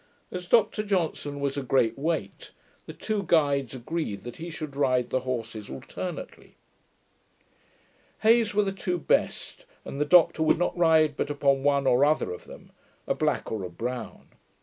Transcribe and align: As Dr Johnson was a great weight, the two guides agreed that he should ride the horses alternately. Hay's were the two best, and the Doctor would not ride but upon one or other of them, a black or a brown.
As 0.31 0.47
Dr 0.47 0.81
Johnson 0.81 1.39
was 1.39 1.57
a 1.57 1.61
great 1.61 1.95
weight, 1.95 2.49
the 2.87 2.93
two 2.93 3.21
guides 3.21 3.75
agreed 3.75 4.23
that 4.23 4.37
he 4.37 4.49
should 4.49 4.75
ride 4.75 5.11
the 5.11 5.19
horses 5.19 5.69
alternately. 5.69 6.55
Hay's 8.23 8.55
were 8.55 8.63
the 8.63 8.71
two 8.71 8.97
best, 8.97 9.67
and 9.85 10.01
the 10.01 10.05
Doctor 10.05 10.41
would 10.41 10.57
not 10.57 10.75
ride 10.75 11.15
but 11.15 11.29
upon 11.29 11.61
one 11.61 11.85
or 11.85 12.03
other 12.03 12.31
of 12.33 12.45
them, 12.45 12.71
a 13.05 13.13
black 13.13 13.51
or 13.51 13.61
a 13.63 13.69
brown. 13.69 14.29